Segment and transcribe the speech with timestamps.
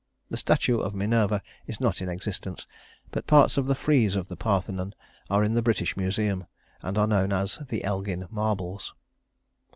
[0.31, 2.65] The statue of Minerva is not in existence,
[3.11, 4.95] but parts of the frieze of the Parthenon
[5.29, 6.47] are in the British Museum
[6.81, 8.95] and are known as the Elgin Marbles.